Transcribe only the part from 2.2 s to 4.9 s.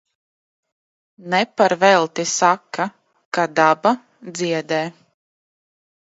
saka, ka daba dziedē.